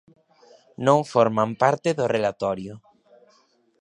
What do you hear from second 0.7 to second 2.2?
Non forman parte do